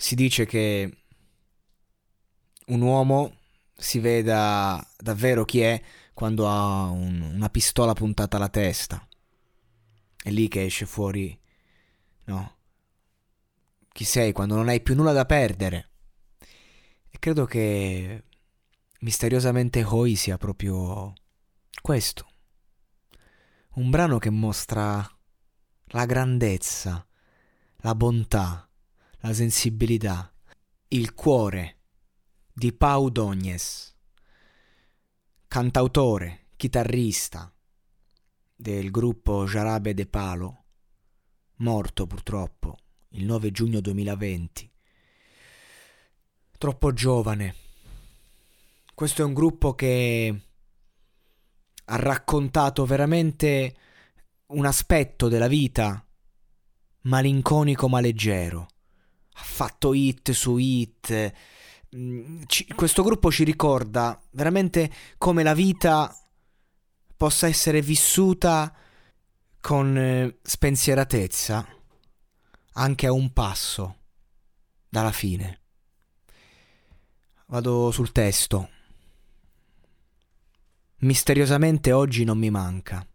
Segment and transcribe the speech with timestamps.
[0.00, 0.96] Si dice che
[2.66, 3.34] un uomo
[3.74, 5.82] si veda davvero chi è
[6.14, 9.04] quando ha un, una pistola puntata alla testa.
[10.22, 11.36] È lì che esce fuori,
[12.26, 12.56] no?
[13.88, 15.90] Chi sei quando non hai più nulla da perdere.
[17.10, 18.22] E credo che
[19.00, 21.12] misteriosamente Hoi sia proprio
[21.82, 22.30] questo.
[23.74, 25.04] Un brano che mostra
[25.86, 27.04] la grandezza,
[27.78, 28.67] la bontà,
[29.20, 30.32] la sensibilità,
[30.88, 31.76] il cuore
[32.52, 33.96] di Pau Dognes,
[35.48, 37.52] cantautore, chitarrista
[38.54, 40.64] del gruppo Jarabe de Palo,
[41.56, 42.76] morto purtroppo
[43.10, 44.72] il 9 giugno 2020.
[46.56, 47.54] Troppo giovane.
[48.94, 50.42] Questo è un gruppo che
[51.84, 53.76] ha raccontato veramente
[54.46, 56.04] un aspetto della vita
[57.02, 58.66] malinconico ma leggero.
[59.38, 61.32] Ha fatto hit su hit.
[61.96, 66.14] Mm, ci, questo gruppo ci ricorda veramente come la vita
[67.16, 68.74] possa essere vissuta
[69.60, 71.66] con eh, spensieratezza
[72.74, 73.96] anche a un passo
[74.88, 75.60] dalla fine.
[77.46, 78.70] Vado sul testo.
[80.98, 83.06] Misteriosamente oggi non mi manca.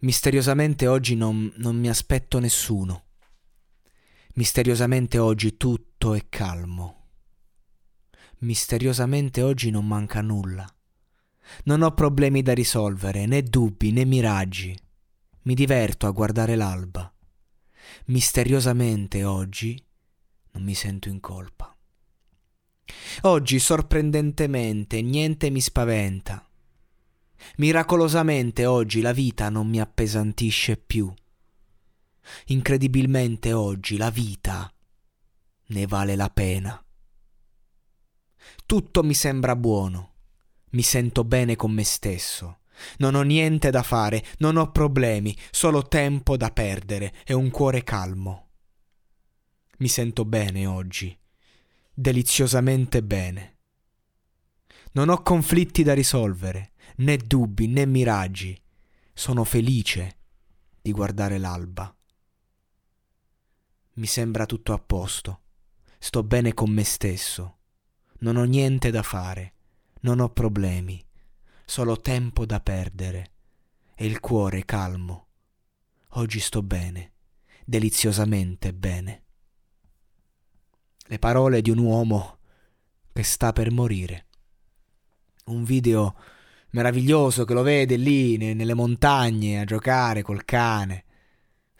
[0.00, 3.04] Misteriosamente oggi non, non mi aspetto nessuno.
[4.36, 7.02] Misteriosamente oggi tutto è calmo.
[8.38, 10.66] Misteriosamente oggi non manca nulla.
[11.64, 14.76] Non ho problemi da risolvere, né dubbi, né miraggi.
[15.42, 17.12] Mi diverto a guardare l'alba.
[18.06, 19.80] Misteriosamente oggi
[20.52, 21.72] non mi sento in colpa.
[23.22, 26.44] Oggi, sorprendentemente, niente mi spaventa.
[27.58, 31.12] Miracolosamente oggi la vita non mi appesantisce più.
[32.46, 34.72] Incredibilmente oggi la vita
[35.66, 36.84] ne vale la pena.
[38.66, 40.12] Tutto mi sembra buono.
[40.70, 42.58] Mi sento bene con me stesso.
[42.98, 47.84] Non ho niente da fare, non ho problemi, solo tempo da perdere e un cuore
[47.84, 48.48] calmo.
[49.78, 51.16] Mi sento bene oggi,
[51.92, 53.58] deliziosamente bene.
[54.92, 58.60] Non ho conflitti da risolvere, né dubbi né miraggi.
[59.12, 60.18] Sono felice
[60.80, 61.94] di guardare l'alba.
[63.94, 65.40] Mi sembra tutto a posto.
[65.98, 67.58] Sto bene con me stesso.
[68.20, 69.52] Non ho niente da fare.
[70.00, 71.02] Non ho problemi.
[71.64, 73.30] Solo tempo da perdere.
[73.94, 75.26] E il cuore calmo.
[76.16, 77.12] Oggi sto bene.
[77.64, 79.22] Deliziosamente bene.
[81.06, 82.38] Le parole di un uomo
[83.12, 84.26] che sta per morire.
[85.46, 86.16] Un video
[86.70, 91.04] meraviglioso che lo vede lì nelle montagne a giocare col cane,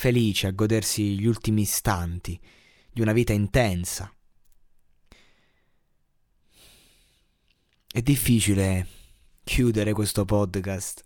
[0.00, 2.40] felice a godersi gli ultimi istanti
[2.90, 4.10] di una vita intensa.
[7.86, 8.86] È difficile
[9.44, 11.04] chiudere questo podcast.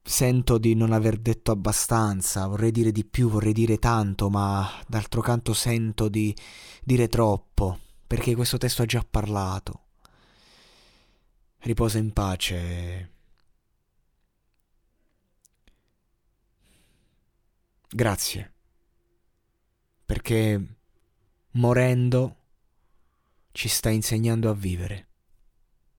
[0.00, 5.20] Sento di non aver detto abbastanza, vorrei dire di più, vorrei dire tanto, ma d'altro
[5.20, 6.32] canto sento di
[6.84, 9.86] dire troppo, perché questo testo ha già parlato
[11.62, 13.10] riposa in pace.
[17.96, 18.52] Grazie,
[20.04, 20.60] perché
[21.52, 22.36] morendo
[23.52, 25.10] ci sta insegnando a vivere.